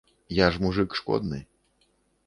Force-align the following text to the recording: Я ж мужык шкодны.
Я 0.37 0.47
ж 0.55 0.63
мужык 0.63 0.97
шкодны. 1.03 1.45